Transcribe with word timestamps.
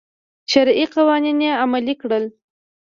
شرعي 0.51 0.85
قوانین 0.95 1.39
یې 1.45 1.51
عملي 1.63 1.95
کړل. 2.01 2.23